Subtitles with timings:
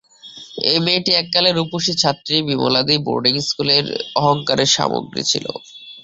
[0.69, 3.85] এই মেয়েটি এককালকার রূপসী ছাত্রী বিমলাদিদি, বোর্ডিং স্কুলের
[4.19, 5.45] অহংকারের সামগ্রী ছিল।